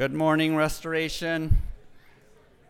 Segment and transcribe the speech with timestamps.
[0.00, 1.58] Good morning, Restoration.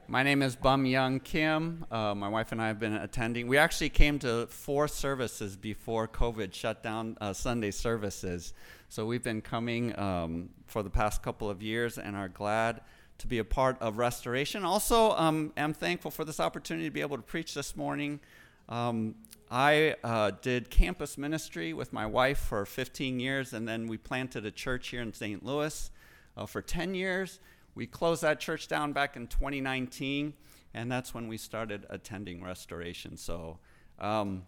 [0.09, 1.87] My name is Bum Young Kim.
[1.89, 3.47] Uh, my wife and I have been attending.
[3.47, 8.53] We actually came to four services before COVID shut down uh, Sunday services.
[8.89, 12.81] So we've been coming um, for the past couple of years and are glad
[13.19, 14.65] to be a part of Restoration.
[14.65, 18.19] Also, um, am thankful for this opportunity to be able to preach this morning.
[18.69, 19.15] Um,
[19.53, 24.45] I uh, did campus ministry with my wife for 15 years, and then we planted
[24.45, 25.47] a church here in St.
[25.47, 25.93] Louis
[26.41, 27.39] uh, for 10 years.
[27.75, 30.35] We closed that church down back in 2019,
[30.75, 33.17] and that's when we started attending restoration.
[33.17, 33.59] So
[33.99, 34.45] um,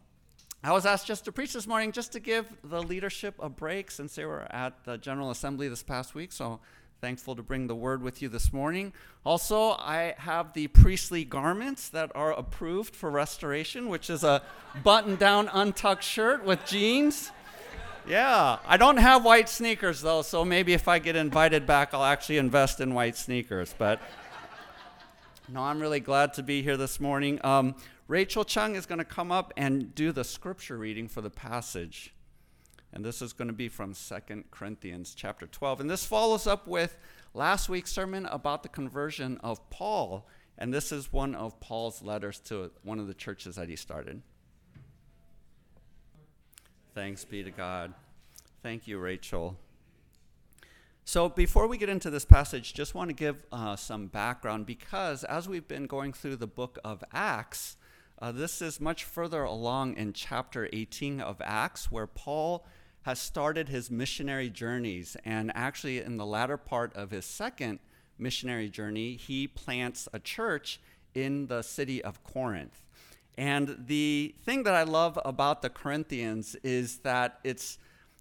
[0.65, 3.91] I was asked just to preach this morning, just to give the leadership a break
[3.91, 6.33] since they were at the General Assembly this past week.
[6.33, 6.61] So
[7.01, 8.93] thankful to bring the word with you this morning.
[9.25, 14.43] Also, I have the priestly garments that are approved for restoration, which is a
[14.83, 17.31] button down, untucked shirt with jeans.
[18.07, 22.05] Yeah, I don't have white sneakers though, so maybe if I get invited back, I'll
[22.05, 23.75] actually invest in white sneakers.
[23.79, 24.01] But
[25.49, 27.39] no, I'm really glad to be here this morning.
[27.45, 27.77] Um,
[28.09, 32.13] Rachel Chung is going to come up and do the scripture reading for the passage.
[32.93, 35.81] And this is going to be from 2 Corinthians chapter 12.
[35.81, 36.99] And this follows up with
[37.35, 40.27] last week's sermon about the conversion of Paul.
[40.59, 44.23] And this is one of Paul's letters to one of the churches that he started.
[46.95, 47.95] Thanks be to God.
[48.63, 49.57] Thank you, Rachel.
[51.07, 55.25] So, before we get into this passage, just want to give uh, some background because
[55.25, 57.77] as we've been going through the book of Acts,
[58.21, 62.67] uh, this is much further along in chapter 18 of Acts, where Paul
[63.03, 65.17] has started his missionary journeys.
[65.25, 67.79] And actually, in the latter part of his second
[68.19, 70.79] missionary journey, he plants a church
[71.15, 72.83] in the city of Corinth.
[73.39, 77.79] And the thing that I love about the Corinthians is that it's,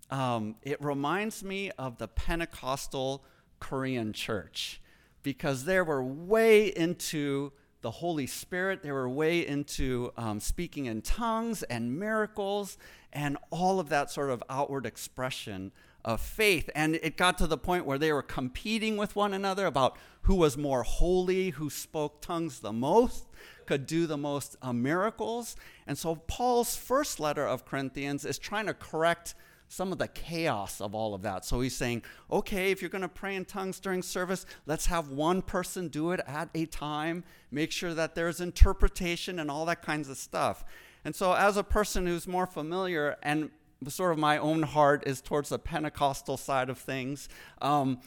[0.10, 3.24] um, it reminds me of the Pentecostal
[3.60, 4.82] Korean church
[5.24, 7.52] because they were way into
[7.82, 8.84] the Holy Spirit.
[8.84, 12.78] They were way into um, speaking in tongues and miracles
[13.12, 15.72] and all of that sort of outward expression
[16.04, 16.70] of faith.
[16.76, 20.36] And it got to the point where they were competing with one another about who
[20.36, 23.26] was more holy, who spoke tongues the most
[23.72, 25.56] could do the most uh, miracles.
[25.88, 29.34] And so Paul's first letter of Corinthians is trying to correct
[29.70, 31.46] some of the chaos of all of that.
[31.46, 35.08] So he's saying, okay, if you're going to pray in tongues during service, let's have
[35.08, 37.24] one person do it at a time.
[37.50, 40.66] Make sure that there's interpretation and all that kinds of stuff.
[41.06, 43.50] And so, as a person who's more familiar, and
[43.90, 47.28] sort of my own heart is towards the Pentecostal side of things,
[47.62, 48.00] um,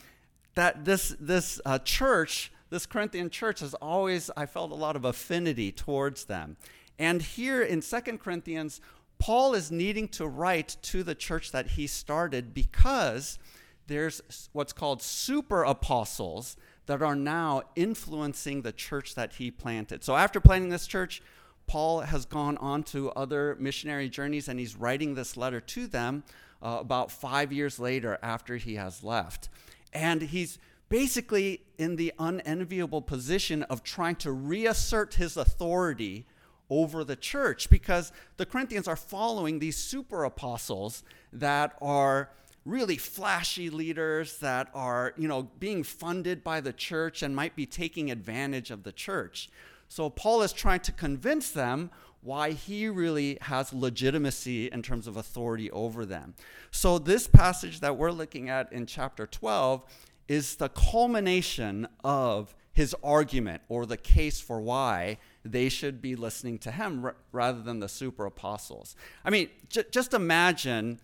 [0.55, 5.05] that this this uh, church this Corinthian church has always, I felt a lot of
[5.05, 6.57] affinity towards them.
[6.99, 8.81] And here in Second Corinthians,
[9.19, 13.39] Paul is needing to write to the church that he started because
[13.87, 16.57] there's what's called super apostles
[16.87, 20.03] that are now influencing the church that he planted.
[20.03, 21.23] So after planting this church,
[21.67, 26.25] Paul has gone on to other missionary journeys and he's writing this letter to them
[26.63, 29.49] uh, about five years later after he has left.
[29.93, 30.59] And he's
[30.89, 36.27] basically in the unenviable position of trying to reassert his authority
[36.71, 41.03] over the church because the Corinthians are following these super apostles
[41.33, 42.31] that are
[42.65, 47.67] really flashy leaders that are, you know, being funded by the church and might be
[47.67, 49.51] taking advantage of the church.
[49.95, 51.89] So Paul is trying to convince them
[52.21, 56.35] why he really has legitimacy in terms of authority over them.
[56.73, 59.85] So this passage that we're looking at in chapter 12
[60.27, 66.59] is the culmination of his argument or the case for why they should be listening
[66.59, 68.97] to him r- rather than the super apostles.
[69.25, 70.99] I mean, j- just imagine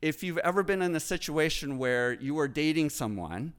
[0.00, 3.52] if you've ever been in a situation where you were dating someone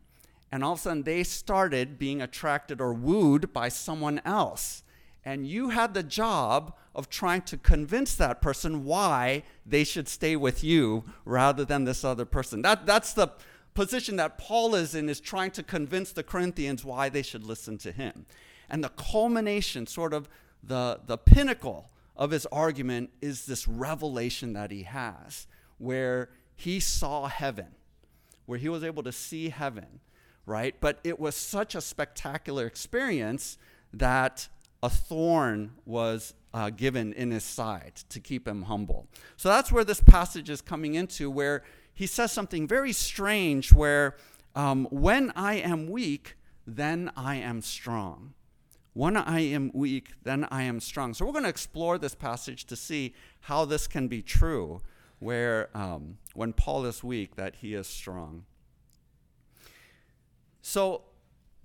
[0.52, 4.84] and all of a sudden they started being attracted or wooed by someone else.
[5.24, 10.36] And you had the job of trying to convince that person why they should stay
[10.36, 12.62] with you rather than this other person.
[12.64, 13.30] That, that's the
[13.74, 17.78] position that Paul is in is trying to convince the Corinthians why they should listen
[17.80, 18.26] to him.
[18.70, 20.28] And the culmination, sort of
[20.64, 25.48] the, the pinnacle of his argument, is this revelation that he has,
[25.78, 27.68] where he saw heaven,
[28.46, 30.00] where he was able to see heaven,
[30.46, 30.76] right?
[30.80, 33.58] But it was such a spectacular experience
[33.94, 34.48] that
[34.84, 39.08] a thorn was uh, given in his side to keep him humble.
[39.38, 44.16] So that's where this passage is coming into, where he says something very strange where,
[44.56, 46.36] um, when I am weak,
[46.66, 48.34] then I am strong.
[48.94, 51.14] When I am weak, then I am strong.
[51.14, 54.82] So we're going to explore this passage to see how this can be true,
[55.20, 58.44] where um, when Paul is weak, that he is strong.
[60.62, 61.04] So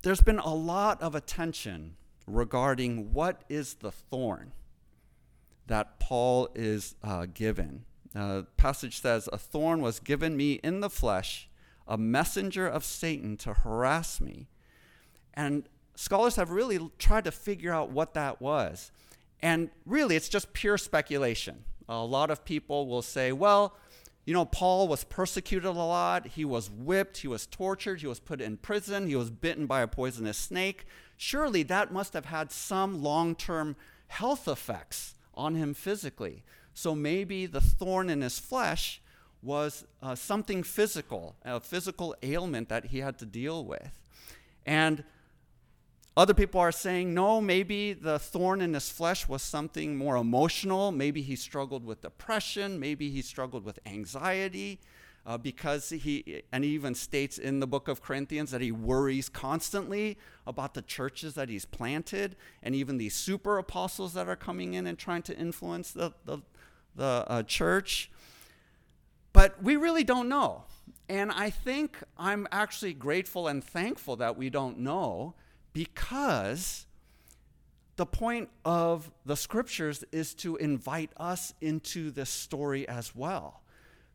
[0.03, 1.95] there's been a lot of attention
[2.25, 4.51] regarding what is the thorn
[5.67, 7.85] that Paul is uh, given.
[8.15, 11.49] Uh, passage says, A thorn was given me in the flesh,
[11.87, 14.47] a messenger of Satan to harass me.
[15.33, 18.91] And scholars have really tried to figure out what that was.
[19.41, 21.63] And really, it's just pure speculation.
[21.87, 23.77] A lot of people will say, well,
[24.27, 26.27] you know, Paul was persecuted a lot.
[26.27, 27.19] He was whipped.
[27.19, 28.01] He was tortured.
[28.01, 29.07] He was put in prison.
[29.07, 30.85] He was bitten by a poisonous snake.
[31.15, 33.77] Surely that must have had some long term
[34.07, 36.43] health effects on him physically.
[36.73, 39.01] So maybe the thorn in his flesh
[39.41, 43.97] was uh, something physical, a physical ailment that he had to deal with.
[44.65, 45.05] And
[46.17, 50.91] other people are saying, no, maybe the thorn in his flesh was something more emotional.
[50.91, 52.79] Maybe he struggled with depression.
[52.79, 54.79] Maybe he struggled with anxiety.
[55.27, 59.27] Uh, because he, and he even states in the book of Corinthians that he worries
[59.27, 60.17] constantly
[60.47, 64.87] about the churches that he's planted and even these super apostles that are coming in
[64.87, 66.37] and trying to influence the, the,
[66.95, 68.09] the uh, church.
[69.33, 70.63] But we really don't know.
[71.09, 75.35] And I think I'm actually grateful and thankful that we don't know
[75.77, 76.87] because
[77.97, 83.61] the point of the scriptures is to invite us into this story as well.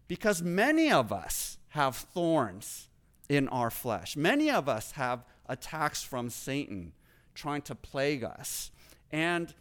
[0.08, 2.88] Because many of us have thorns
[3.28, 6.94] in our flesh, many of us have attacks from Satan
[7.32, 8.72] trying to plague us.
[9.12, 9.54] And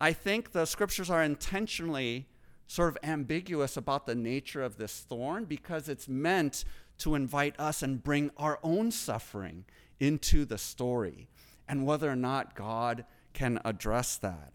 [0.00, 2.26] I think the scriptures are intentionally
[2.66, 6.64] sort of ambiguous about the nature of this thorn because it's meant
[6.98, 9.64] to invite us and bring our own suffering
[10.00, 11.28] into the story
[11.68, 14.52] and whether or not God can address that.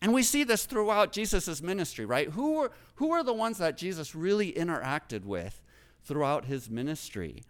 [0.00, 2.28] And we see this throughout Jesus' ministry, right?
[2.30, 5.62] Who were, who were the ones that Jesus really interacted with
[6.02, 7.44] throughout his ministry?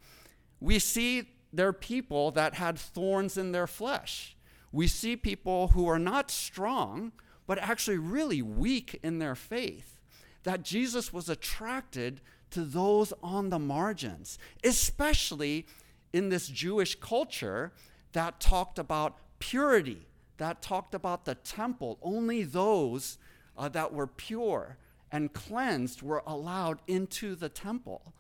[0.60, 4.36] We see there are people that had thorns in their flesh.
[4.70, 7.12] We see people who are not strong,
[7.46, 9.98] but actually really weak in their faith.
[10.44, 12.20] That Jesus was attracted
[12.50, 15.66] to those on the margins, especially
[16.12, 17.72] in this Jewish culture
[18.12, 20.06] that talked about purity,
[20.38, 21.98] that talked about the temple.
[22.02, 23.18] Only those
[23.56, 24.76] uh, that were pure
[25.10, 28.14] and cleansed were allowed into the temple.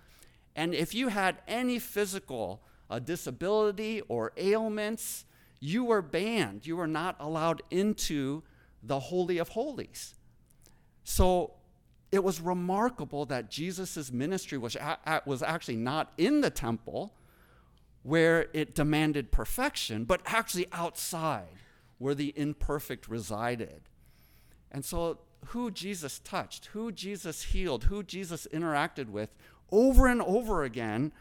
[0.54, 5.24] And if you had any physical uh, disability or ailments,
[5.60, 6.66] you were banned.
[6.66, 8.42] You were not allowed into
[8.82, 10.14] the Holy of Holies.
[11.04, 11.54] So
[12.10, 17.14] it was remarkable that Jesus' ministry was, a- was actually not in the temple,
[18.02, 21.56] where it demanded perfection, but actually outside
[21.98, 23.82] where the imperfect resided.
[24.70, 29.30] And so, who Jesus touched, who Jesus healed, who Jesus interacted with
[29.70, 31.12] over and over again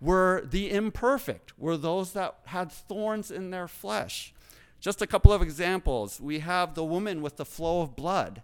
[0.00, 4.32] were the imperfect, were those that had thorns in their flesh.
[4.80, 6.20] Just a couple of examples.
[6.20, 8.42] We have the woman with the flow of blood.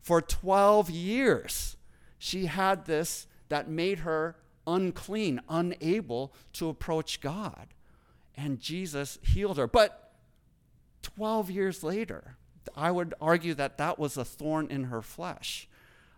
[0.00, 1.76] For 12 years,
[2.18, 7.68] she had this that made her unclean, unable to approach God.
[8.36, 9.66] And Jesus healed her.
[9.66, 10.12] But
[11.02, 12.36] 12 years later,
[12.76, 15.68] I would argue that that was a thorn in her flesh.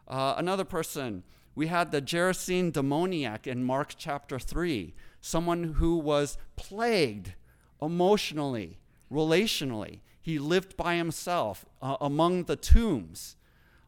[0.07, 1.23] Uh, another person,
[1.55, 7.35] we had the Gerasene demoniac in Mark chapter 3, someone who was plagued
[7.81, 8.79] emotionally,
[9.11, 10.01] relationally.
[10.21, 13.37] He lived by himself uh, among the tombs.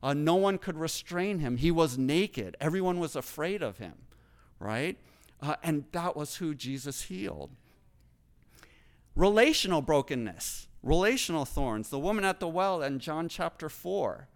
[0.03, 1.57] Uh, no one could restrain him.
[1.57, 2.57] He was naked.
[2.61, 4.04] Everyone was afraid of him
[4.65, 4.97] right?
[5.43, 7.51] Uh, and that was who Jesus healed.
[9.15, 11.91] Relational brokenness, relational thorns.
[11.91, 14.27] The woman at the well in John chapter 4.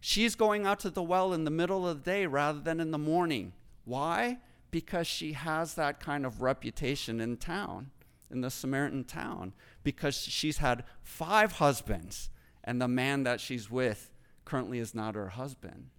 [0.00, 2.92] She's going out to the well in the middle of the day rather than in
[2.92, 3.52] the morning.
[3.84, 4.38] Why?
[4.70, 7.90] Because she has that kind of reputation in town,
[8.30, 12.30] in the Samaritan town, because she's had five husbands,
[12.64, 14.10] and the man that she's with
[14.44, 15.90] currently is not her husband.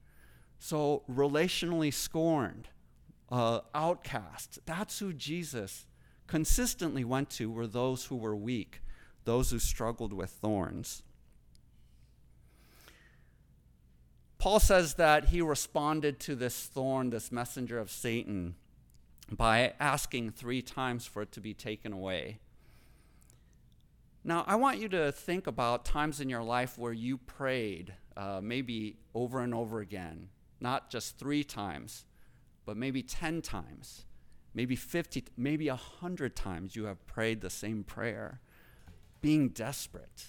[0.58, 2.70] So, relationally scorned
[3.34, 4.60] uh, outcasts.
[4.68, 5.88] That's who Jesus
[6.28, 8.82] consistently went to, were those who were weak,
[9.25, 11.02] those who struggled with thorns.
[14.38, 18.54] Paul says that he responded to this thorn, this messenger of Satan,
[19.32, 22.38] by asking three times for it to be taken away.
[24.24, 28.42] Now, I want you to think about times in your life where you prayed, uh,
[28.44, 32.06] maybe over and over again, not just three times,
[32.65, 34.05] but maybe 10 times,
[34.53, 38.39] maybe 50, maybe 100 times you have prayed the same prayer,
[39.22, 40.25] being desperate.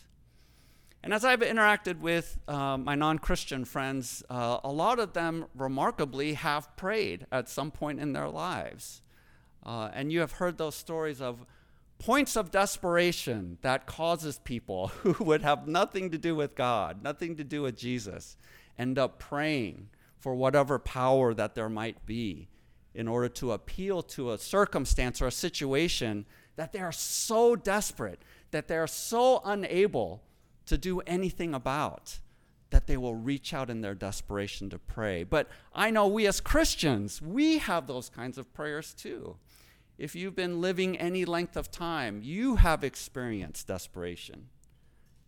[1.02, 5.46] And as I've interacted with uh, my non Christian friends, uh, a lot of them
[5.54, 9.02] remarkably have prayed at some point in their lives.
[9.64, 11.44] Uh, and you have heard those stories of
[11.98, 17.36] points of desperation that causes people who would have nothing to do with God, nothing
[17.36, 18.38] to do with Jesus,
[18.78, 19.88] end up praying
[20.24, 22.48] for whatever power that there might be
[22.94, 26.24] in order to appeal to a circumstance or a situation
[26.56, 30.22] that they are so desperate, that they are so unable
[30.64, 32.20] to do anything about,
[32.70, 35.24] that they will reach out in their desperation to pray.
[35.24, 39.36] But I know we as Christians, we have those kinds of prayers too.
[39.98, 44.48] If you've been living any length of time, you have experienced desperation.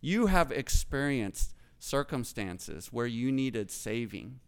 [0.01, 4.39] You have experienced circumstances where you needed saving,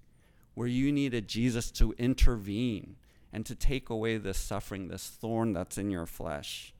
[0.59, 2.97] where you needed Jesus to intervene
[3.31, 6.73] and to take away this suffering, this thorn that's in your flesh.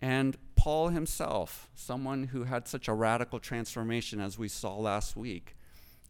[0.00, 5.54] And Paul himself, someone who had such a radical transformation as we saw last week,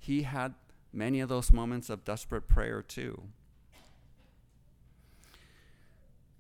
[0.01, 0.55] he had
[0.95, 3.25] many of those moments of desperate prayer too.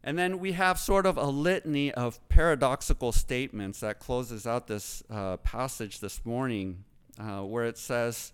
[0.02, 5.02] And then we have sort of a litany of paradoxical statements that closes out this
[5.10, 6.84] uh, passage this morning,
[7.18, 8.32] uh, where it says,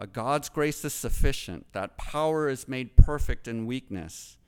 [0.00, 4.38] uh, God's grace is sufficient, that power is made perfect in weakness.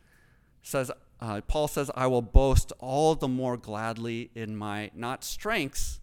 [0.63, 0.91] Says,
[1.21, 6.01] uh, Paul says, I will boast all the more gladly in my, not strengths,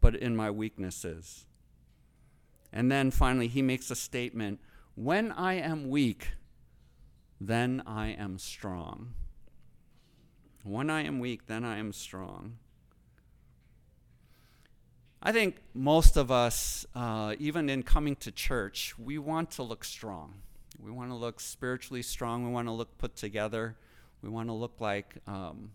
[0.00, 1.46] but in my weaknesses.
[2.72, 4.60] And then finally, he makes a statement
[4.94, 6.32] when I am weak,
[7.40, 9.14] then I am strong.
[10.64, 12.58] When I am weak, then I am strong.
[15.22, 19.84] I think most of us, uh, even in coming to church, we want to look
[19.84, 20.34] strong.
[20.82, 22.44] We want to look spiritually strong.
[22.44, 23.76] We want to look put together.
[24.20, 25.70] We want to look like um,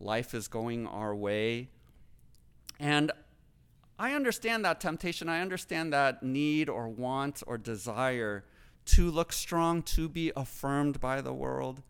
[0.00, 1.68] life is going our way.
[2.80, 3.12] And
[4.00, 5.28] I understand that temptation.
[5.28, 8.44] I understand that need or want or desire
[8.86, 11.82] to look strong, to be affirmed by the world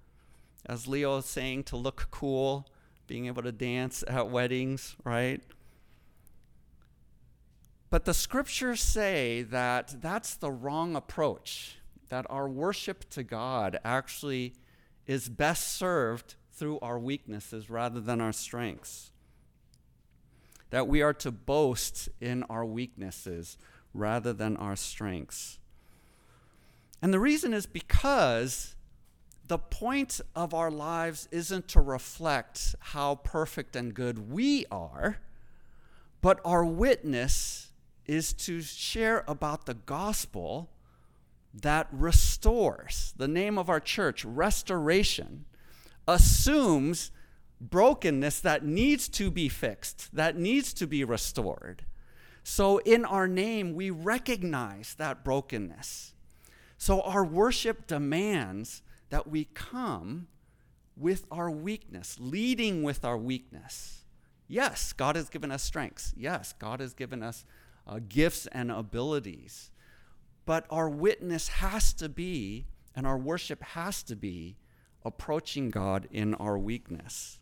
[0.66, 2.68] as Leo is saying, to look cool,
[3.06, 5.40] being able to dance at weddings, right?
[7.88, 11.78] But the scriptures say that that's the wrong approach,
[12.08, 14.54] that our worship to God actually
[15.06, 19.12] is best served through our weaknesses rather than our strengths.
[20.70, 23.56] That we are to boast in our weaknesses
[23.94, 25.58] rather than our strengths.
[27.00, 28.74] And the reason is because
[29.46, 35.18] the point of our lives isn't to reflect how perfect and good we are,
[36.20, 37.65] but our witness
[38.06, 40.70] is to share about the gospel
[41.52, 43.14] that restores.
[43.16, 45.44] The name of our church, Restoration,
[46.06, 47.10] assumes
[47.60, 51.84] brokenness that needs to be fixed, that needs to be restored.
[52.42, 56.14] So in our name, we recognize that brokenness.
[56.78, 60.28] So our worship demands that we come
[60.96, 64.04] with our weakness, leading with our weakness.
[64.48, 66.14] Yes, God has given us strengths.
[66.16, 67.44] Yes, God has given us
[67.86, 69.70] uh, gifts and abilities.
[70.44, 74.56] But our witness has to be, and our worship has to be,
[75.04, 77.38] approaching God in our weakness.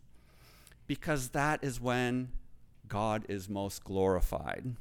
[0.87, 2.29] Because that is when
[2.87, 4.75] God is most glorified.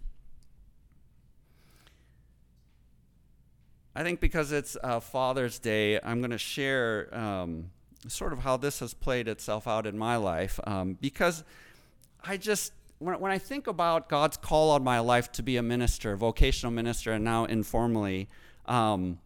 [3.96, 7.70] I think because it's uh, Father's Day, I'm going to share um,
[8.08, 10.58] sort of how this has played itself out in my life.
[10.64, 11.44] Um, because
[12.24, 12.72] I just,
[13.04, 16.72] when, when I think about God's call on my life to be a minister, vocational
[16.72, 18.28] minister, and now informally,
[18.66, 19.18] um,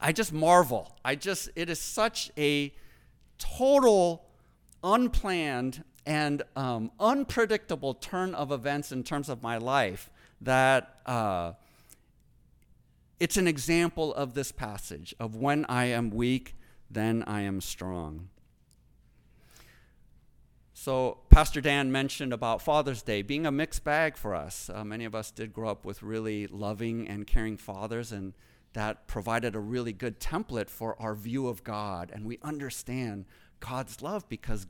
[0.00, 0.96] I just marvel.
[1.04, 2.72] I just, it is such a
[3.38, 4.24] total,
[4.82, 10.96] unplanned, and um, unpredictable turn of events in terms of my life that.
[11.06, 11.52] Uh,
[13.22, 16.56] it's an example of this passage of when I am weak,
[16.90, 18.30] then I am strong.
[20.84, 24.68] So, Pastor Dan mentioned about Father's Day being a mixed bag for us.
[24.68, 28.32] Uh, many of us did grow up with really loving and caring fathers, and
[28.72, 32.10] that provided a really good template for our view of God.
[32.12, 33.26] And we understand
[33.60, 34.66] God's love because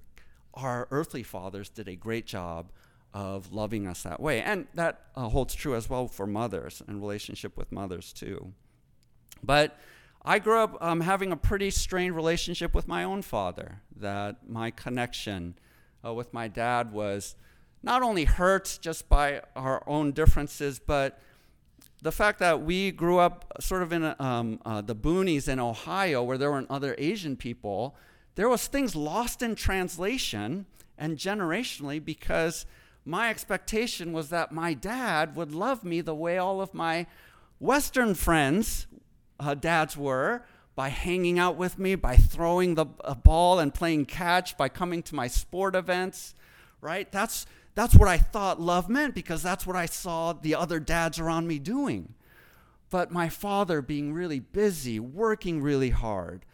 [0.52, 2.72] our earthly fathers did a great job
[3.14, 4.42] of loving us that way.
[4.42, 8.52] And that uh, holds true as well for mothers and relationship with mothers too.
[9.42, 9.80] But
[10.22, 14.70] I grew up um, having a pretty strained relationship with my own father, that my
[14.70, 15.54] connection
[16.04, 17.36] uh, with my dad was
[17.82, 21.20] not only hurt just by our own differences, but
[22.00, 26.22] the fact that we grew up sort of in um, uh, the boonies in Ohio
[26.22, 27.96] where there weren't other Asian people,
[28.34, 30.66] there was things lost in translation
[30.98, 32.66] and generationally because
[33.04, 37.06] my expectation was that my dad would love me the way all of my
[37.58, 38.86] Western friends,
[39.38, 44.56] uh, dads were, by hanging out with me, by throwing the ball and playing catch,
[44.56, 46.34] by coming to my sport events,
[46.80, 47.10] right?
[47.12, 51.18] That's, that's what I thought love meant because that's what I saw the other dads
[51.18, 52.14] around me doing.
[52.90, 56.44] But my father being really busy, working really hard,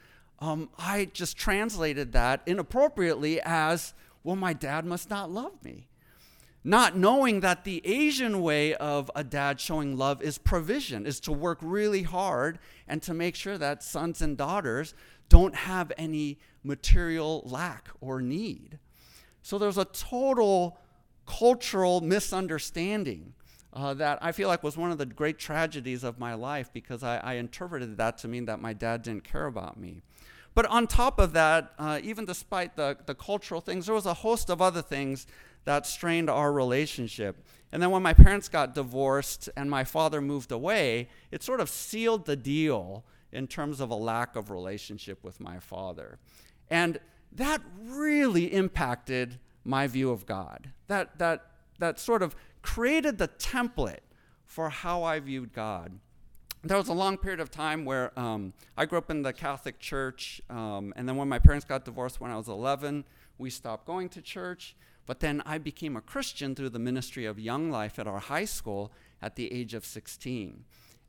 [0.40, 5.87] um, I just translated that inappropriately as, well, my dad must not love me.
[6.68, 11.32] Not knowing that the Asian way of a dad showing love is provision, is to
[11.32, 14.92] work really hard and to make sure that sons and daughters
[15.30, 18.78] don't have any material lack or need.
[19.40, 20.76] So there's a total
[21.26, 23.32] cultural misunderstanding
[23.72, 27.02] uh, that I feel like was one of the great tragedies of my life because
[27.02, 30.02] I, I, interpreted that to mean that my dad didn't care about me.
[30.54, 34.14] But on top of that, uh, even despite the, the cultural things, there was a
[34.14, 35.26] host of other things
[35.64, 37.44] that strained our relationship.
[37.72, 41.68] And then when my parents got divorced and my father moved away, it sort of
[41.68, 46.18] sealed the deal in terms of a lack of relationship with my father.
[46.70, 46.98] And
[47.32, 50.70] that really impacted my view of God.
[50.86, 51.46] That, that,
[51.78, 54.00] that sort of created the template
[54.46, 55.98] for how I viewed God.
[56.64, 59.78] There was a long period of time where um, I grew up in the Catholic
[59.78, 63.04] Church, um, and then when my parents got divorced when I was 11,
[63.36, 64.74] we stopped going to church.
[65.08, 68.44] But then I became a Christian through the ministry of Young Life at our high
[68.44, 70.64] school at the age of 16.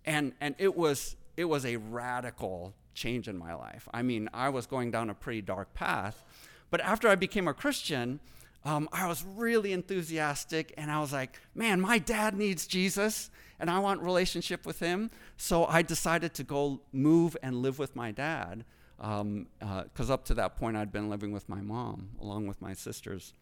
[0.06, 3.90] And, and it, was, it was a radical change in my life.
[3.94, 6.24] I mean, I was going down a pretty dark path.
[6.70, 8.22] But after I became a Christian,
[8.64, 13.30] um, I was really enthusiastic and I was like, man, my dad needs Jesus
[13.60, 15.12] and I want relationship with him.
[15.36, 18.64] So I decided to go move and live with my dad
[18.96, 22.62] because um, uh, up to that point I'd been living with my mom along with
[22.62, 23.34] my sisters.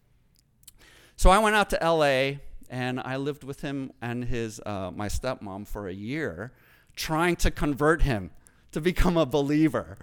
[1.18, 2.38] So I went out to LA
[2.70, 6.52] and I lived with him and his, uh, my stepmom for a year,
[6.94, 8.30] trying to convert him
[8.70, 9.98] to become a believer.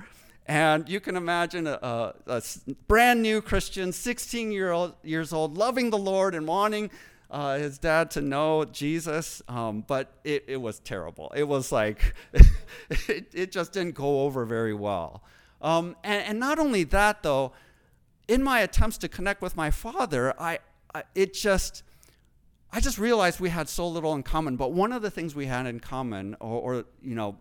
[0.46, 2.42] And you can imagine a, a, a
[2.90, 6.92] brand new Christian, 16 year old, years old, loving the Lord and wanting
[7.32, 11.32] uh, his dad to know Jesus, um, but it, it, was terrible.
[11.34, 12.14] It was like,
[13.08, 15.24] it, it, just didn't go over very well.
[15.62, 17.54] Um, and, and not only that, though,
[18.28, 20.60] in my attempts to connect with my father, I,
[21.14, 21.84] it just,
[22.72, 24.56] I just realized we had so little in common.
[24.56, 27.38] But one of the things we had in common, or, or you know,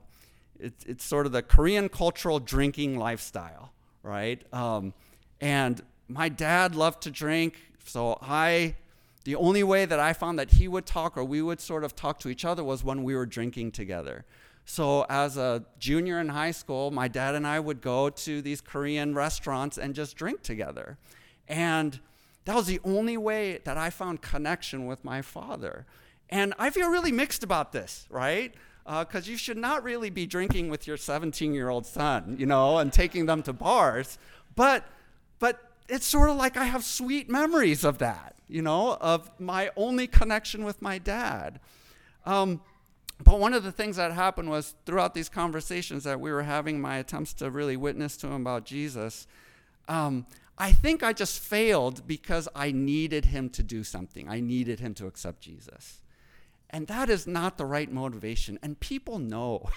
[0.59, 4.43] it's, it's sort of the Korean cultural drinking lifestyle, right?
[4.53, 4.95] Um,
[5.41, 8.77] and my dad loved to drink, so I,
[9.25, 11.97] the only way that I found that he would talk or we would sort of
[11.97, 14.25] talk to each other was when we were drinking together.
[14.67, 18.63] So, as a junior in high school, my dad and I would go to these
[18.63, 20.97] Korean restaurants and just drink together.
[21.47, 22.01] And
[22.45, 25.87] that was the only way that I found connection with my father.
[26.31, 28.55] And I feel really mixed about this, right?
[28.85, 32.47] Because uh, you should not really be drinking with your 17 year old son, you
[32.47, 34.19] know, and taking them to bars.
[34.57, 34.85] But,
[35.39, 39.71] but it's sort of like I have sweet memories of that, you know, of my
[39.77, 41.61] only connection with my dad.
[42.27, 42.61] Um,
[43.23, 46.81] but one of the things that happened was throughout these conversations that we were having,
[46.81, 49.27] my attempts to really witness to him about Jesus,
[49.89, 54.29] um, I think I just failed because I needed him to do something.
[54.29, 56.01] I needed him to accept Jesus.
[56.71, 58.59] And that is not the right motivation.
[58.63, 59.69] And people know.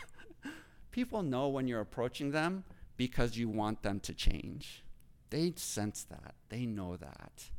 [0.91, 2.63] people know when you're approaching them
[2.95, 4.83] because you want them to change.
[5.29, 7.49] They sense that, they know that.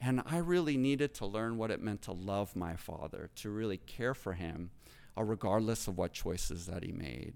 [0.00, 3.78] And I really needed to learn what it meant to love my father, to really
[3.78, 4.70] care for him,
[5.16, 7.34] uh, regardless of what choices that he made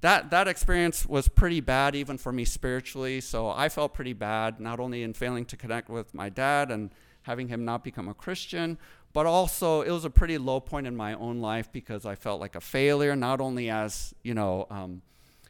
[0.00, 3.20] that that experience was pretty bad even for me spiritually.
[3.20, 6.90] So i felt pretty bad not only in failing to connect with my dad and
[7.22, 8.78] having him not become a christian
[9.12, 12.40] but also it was a pretty low point in my own life because i felt
[12.40, 15.02] like a failure not only as you know um,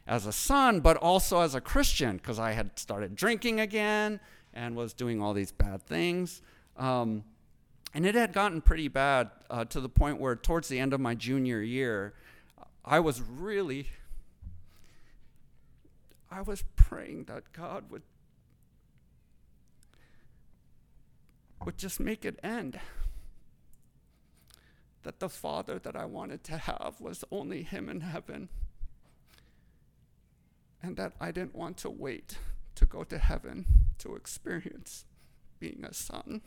[0.07, 4.19] as a son but also as a christian because i had started drinking again
[4.53, 6.41] and was doing all these bad things.
[6.77, 7.23] Um,
[7.93, 10.99] and it had gotten pretty bad uh, to the point where towards the end of
[10.99, 12.13] my junior year
[12.85, 13.87] i was really
[16.31, 18.03] I was praying that God would
[21.65, 22.79] would just make it end.
[25.03, 28.49] That the father that I wanted to have was only him in heaven.
[30.81, 32.37] And that I didn't want to wait
[32.75, 33.65] to go to heaven
[33.99, 35.05] to experience
[35.59, 36.41] being a son.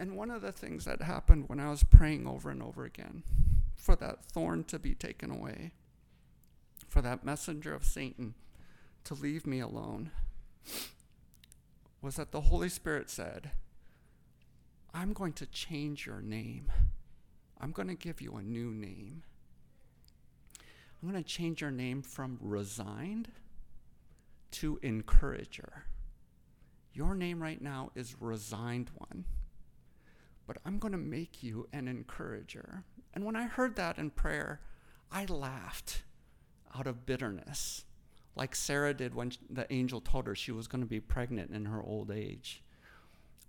[0.00, 3.24] And one of the things that happened when I was praying over and over again
[3.74, 5.72] for that thorn to be taken away,
[6.88, 8.34] for that messenger of Satan
[9.02, 10.12] to leave me alone,
[12.00, 13.50] was that the Holy Spirit said,
[14.94, 16.70] I'm going to change your name.
[17.60, 19.24] I'm going to give you a new name.
[21.02, 23.32] I'm going to change your name from resigned
[24.52, 25.86] to encourager.
[26.92, 29.24] Your name right now is resigned one,
[30.48, 32.82] but I'm going to make you an encourager.
[33.14, 34.60] And when I heard that in prayer,
[35.12, 36.02] I laughed
[36.74, 37.84] out of bitterness,
[38.34, 41.66] like Sarah did when the angel told her she was going to be pregnant in
[41.66, 42.62] her old age.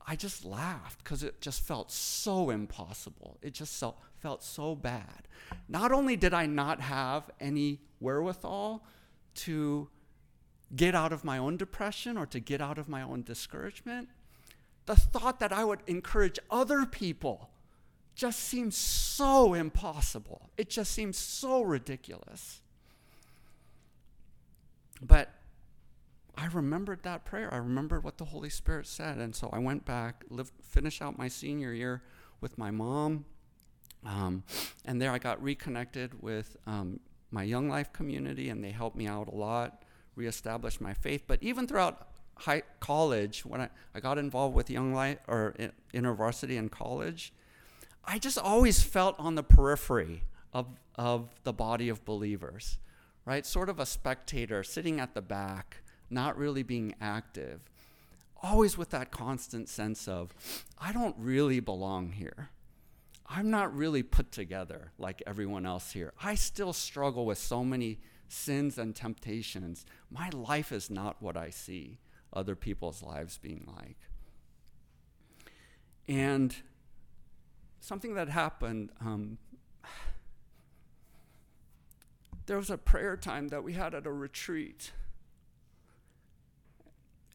[0.06, 3.38] I just laughed because it just felt so impossible.
[3.42, 5.28] It just felt, felt so bad.
[5.70, 8.84] Not only did I not have any wherewithal
[9.36, 9.88] to
[10.76, 14.10] get out of my own depression or to get out of my own discouragement,
[14.86, 17.50] the thought that I would encourage other people
[18.16, 20.50] just seems so impossible.
[20.58, 22.62] It just seems so ridiculous.
[25.02, 25.30] But
[26.38, 27.54] I remembered that prayer.
[27.54, 29.18] I remembered what the Holy Spirit said.
[29.18, 32.02] And so I went back, lived, finished out my senior year
[32.42, 33.26] with my mom.
[34.06, 34.44] Um,
[34.86, 37.00] and there I got reconnected with um,
[37.32, 39.84] my Young Life community, and they helped me out a lot,
[40.16, 41.24] reestablish my faith.
[41.28, 42.09] But even throughout
[42.40, 45.54] high college, when I, I got involved with Young Life or
[45.94, 47.34] InterVarsity in college,
[48.06, 50.24] I just always felt on the periphery
[50.54, 52.80] of, of the body of believers,
[53.26, 53.46] right?
[53.46, 55.78] Sort of a spectator sitting at the back
[56.10, 57.62] not really being active,
[58.42, 60.34] always with that constant sense of,
[60.80, 62.50] I don't really belong here.
[63.28, 66.14] I'm not really put together like everyone else here.
[66.24, 69.86] I still struggle with so many sins and temptations.
[70.10, 72.00] My life is not what I see
[72.34, 73.98] other people's lives being like.
[76.08, 76.56] And
[77.80, 79.38] something that happened, um,
[82.46, 84.92] there was a prayer time that we had at a retreat.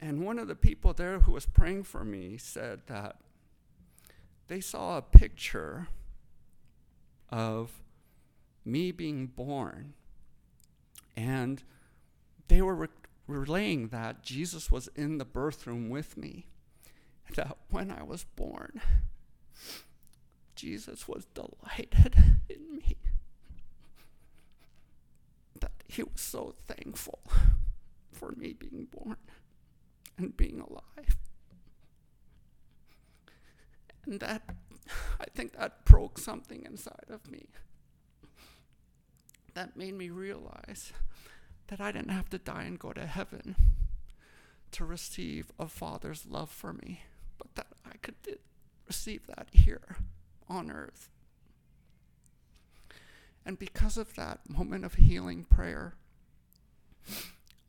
[0.01, 3.17] And one of the people there who was praying for me said that
[4.47, 5.87] they saw a picture
[7.29, 7.81] of
[8.65, 9.93] me being born.
[11.15, 11.63] And
[12.49, 12.87] they were re-
[13.27, 16.47] relaying that Jesus was in the birthroom with me.
[17.35, 18.81] That when I was born,
[20.55, 22.15] Jesus was delighted
[22.49, 22.97] in me.
[25.59, 27.19] That he was so thankful
[28.11, 29.17] for me being born
[30.17, 31.17] and being alive.
[34.05, 34.43] And that,
[35.19, 37.47] I think that broke something inside of me.
[39.55, 40.93] That made me realize
[41.67, 43.55] that I didn't have to die and go to heaven
[44.71, 47.01] to receive a father's love for me,
[47.37, 48.15] but that I could
[48.87, 49.97] receive that here
[50.47, 51.09] on earth.
[53.45, 55.93] And because of that moment of healing prayer,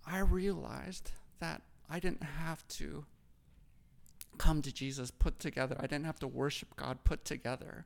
[0.07, 3.05] I realized that I didn't have to
[4.39, 5.77] come to Jesus put together.
[5.79, 7.85] I didn't have to worship God put together.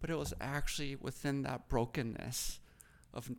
[0.00, 2.60] But it was actually within that brokenness
[3.12, 3.30] of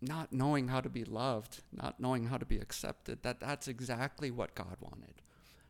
[0.00, 4.30] not knowing how to be loved, not knowing how to be accepted, that that's exactly
[4.30, 5.14] what God wanted.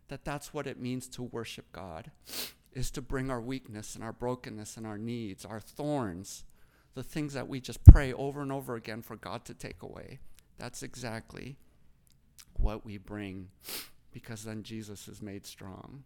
[0.08, 2.10] That that's what it means to worship God,
[2.72, 6.44] is to bring our weakness and our brokenness and our needs, our thorns,
[6.94, 10.18] the things that we just pray over and over again for God to take away.
[10.58, 11.56] That's exactly
[12.54, 13.48] what we bring
[14.12, 16.04] because then Jesus is made strong.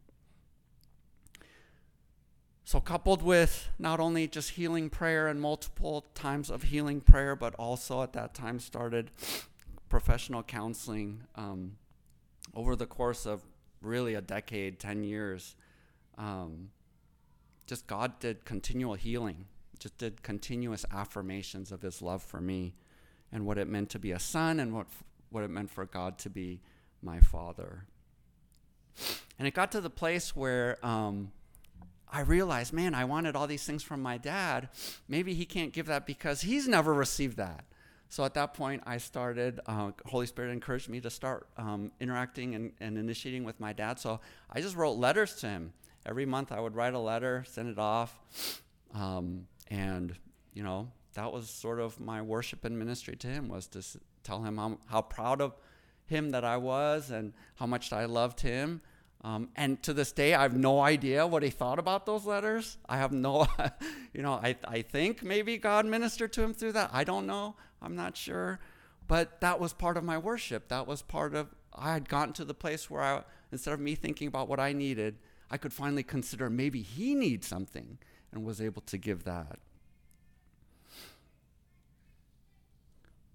[2.64, 7.54] So, coupled with not only just healing prayer and multiple times of healing prayer, but
[7.56, 9.10] also at that time started
[9.88, 11.76] professional counseling um,
[12.54, 13.42] over the course of
[13.80, 15.56] really a decade, 10 years.
[16.16, 16.70] Um,
[17.66, 19.46] just God did continual healing,
[19.78, 22.74] just did continuous affirmations of his love for me
[23.32, 24.86] and what it meant to be a son and what
[25.30, 26.60] what it meant for God to be
[27.02, 27.86] my father.
[29.38, 31.32] And it got to the place where um,
[32.12, 34.68] I realized, man, I wanted all these things from my dad.
[35.08, 37.64] Maybe he can't give that because he's never received that.
[38.10, 42.54] So at that point, I started, uh, Holy Spirit encouraged me to start um, interacting
[42.54, 43.98] and, and initiating with my dad.
[43.98, 44.20] So
[44.50, 45.72] I just wrote letters to him.
[46.04, 48.20] Every month I would write a letter, send it off.
[48.94, 50.14] Um, and,
[50.52, 53.82] you know, that was sort of my worship and ministry to him was to
[54.22, 55.56] tell him how, how proud of
[56.04, 58.82] him that I was and how much I loved him.
[59.24, 62.76] Um, and to this day, I have no idea what he thought about those letters.
[62.88, 63.46] I have no,
[64.12, 66.90] you know, I, I think maybe God ministered to him through that.
[66.92, 67.54] I don't know.
[67.80, 68.58] I'm not sure.
[69.06, 70.68] But that was part of my worship.
[70.68, 73.94] That was part of, I had gotten to the place where I, instead of me
[73.94, 75.18] thinking about what I needed,
[75.50, 77.98] I could finally consider maybe he needs something
[78.32, 79.58] and was able to give that.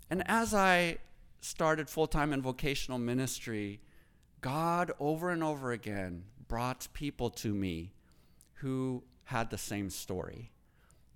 [0.10, 0.98] And as I
[1.40, 3.80] started full time in vocational ministry,
[4.42, 7.92] God over and over again brought people to me
[8.56, 10.52] who had the same story.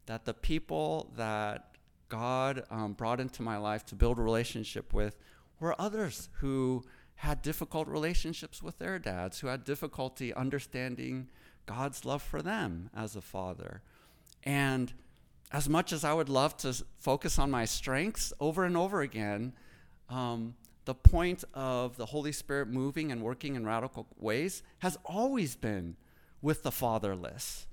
[0.05, 1.75] That the people that
[2.09, 5.17] God um, brought into my life to build a relationship with
[5.59, 6.83] were others who
[7.15, 11.27] had difficult relationships with their dads, who had difficulty understanding
[11.65, 13.81] God's love for them as a father.
[14.43, 14.91] And
[15.51, 19.53] as much as I would love to focus on my strengths over and over again,
[20.09, 20.55] um,
[20.91, 25.95] the point of the Holy Spirit moving and working in radical ways has always been
[26.41, 27.65] with the fatherless.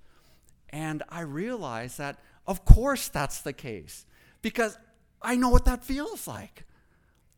[0.71, 4.07] And I realize that, of course, that's the case
[4.41, 4.79] because
[5.21, 6.65] I know what that feels like.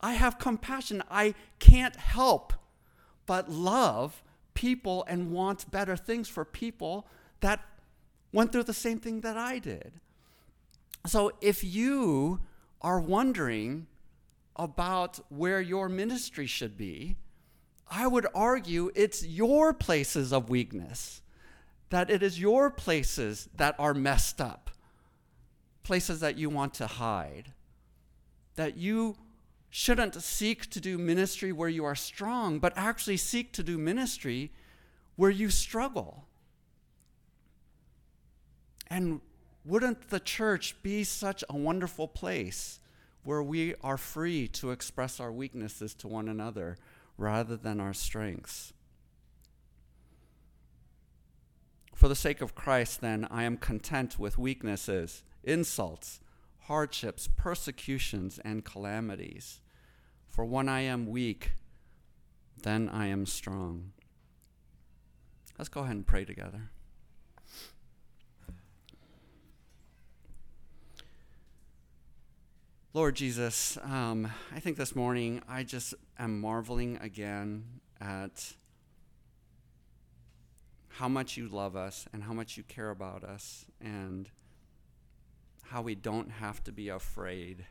[0.03, 1.03] I have compassion.
[1.11, 2.53] I can't help
[3.25, 7.07] but love people and want better things for people
[7.41, 7.65] that
[8.35, 9.93] went through the same thing that I did.
[11.07, 12.41] So if you
[12.83, 13.87] are wondering
[14.61, 17.17] about where your ministry should be,
[17.91, 21.23] I would argue it's your places of weakness,
[21.89, 24.71] that it is your places that are messed up,
[25.83, 27.55] places that you want to hide,
[28.57, 29.17] that you
[29.71, 34.53] shouldn't seek to do ministry where you are strong, but actually seek to do ministry
[35.17, 36.27] where you struggle.
[38.89, 39.23] And
[39.65, 42.80] wouldn't the church be such a wonderful place
[43.25, 46.77] where we are free to express our weaknesses to one another
[47.17, 48.73] rather than our strengths?
[51.95, 56.21] For the sake of Christ, then, I am content with weaknesses, insults,
[56.61, 59.61] hardships, persecutions, and calamities.
[60.27, 61.53] For when I am weak,
[62.63, 63.93] then I am strong.
[65.59, 66.71] Let's go ahead and pray together.
[72.93, 77.63] Lord Jesus, um, I think this morning I just am marveling again
[78.01, 78.55] at
[80.89, 84.29] how much you love us and how much you care about us and
[85.67, 87.65] how we don't have to be afraid.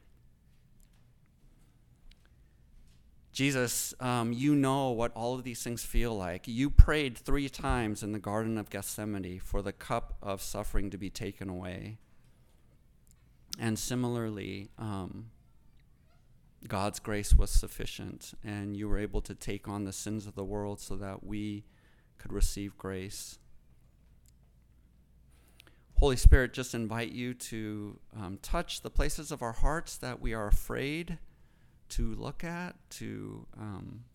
[3.34, 6.48] Jesus, um, you know what all of these things feel like.
[6.48, 10.98] You prayed three times in the Garden of Gethsemane for the cup of suffering to
[10.98, 11.98] be taken away.
[13.60, 15.32] And similarly, um,
[16.66, 20.46] God's grace was sufficient, and you were able to take on the sins of the
[20.46, 21.66] world so that we
[22.18, 23.38] could receive grace.
[25.96, 30.34] Holy Spirit, just invite you to um, touch the places of our hearts that we
[30.34, 31.18] are afraid
[31.90, 34.06] to look at, to um,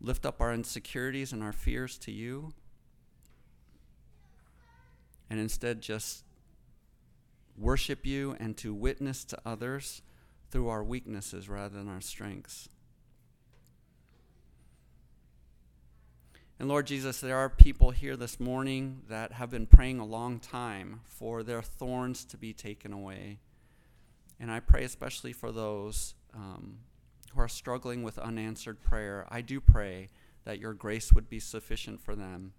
[0.00, 2.52] lift up our insecurities and our fears to you,
[5.30, 6.24] and instead just
[7.56, 10.02] worship you and to witness to others
[10.50, 12.68] through our weaknesses rather than our strengths.
[16.58, 20.38] And Lord Jesus, there are people here this morning that have been praying a long
[20.38, 23.40] time for their thorns to be taken away.
[24.38, 26.78] And I pray especially for those um,
[27.34, 29.26] who are struggling with unanswered prayer.
[29.28, 30.08] I do pray
[30.44, 32.52] that your grace would be sufficient for them.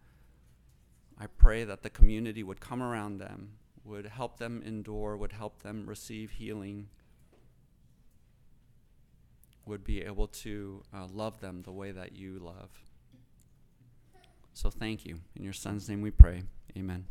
[1.18, 3.54] I pray that the community would come around them,
[3.86, 6.88] would help them endure, would help them receive healing,
[9.66, 12.70] would be able to uh, love them the way that you love.
[14.54, 15.20] So thank you.
[15.36, 16.44] In your son's name we pray.
[16.78, 17.06] Amen.